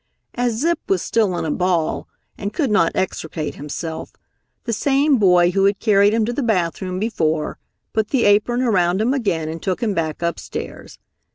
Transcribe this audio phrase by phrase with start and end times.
[0.33, 4.11] As Zip was still in a ball and could not extricate himself,
[4.63, 7.59] the same boy who had carried him to the bathroom before,
[7.93, 10.97] put the apron around him again and took him back upstairs.